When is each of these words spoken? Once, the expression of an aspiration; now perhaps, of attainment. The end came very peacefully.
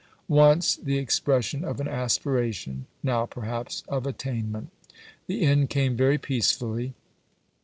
Once, 0.27 0.77
the 0.77 0.97
expression 0.97 1.63
of 1.63 1.79
an 1.79 1.87
aspiration; 1.87 2.87
now 3.03 3.27
perhaps, 3.27 3.83
of 3.87 4.07
attainment. 4.07 4.71
The 5.27 5.43
end 5.43 5.69
came 5.69 5.95
very 5.95 6.17
peacefully. 6.17 6.95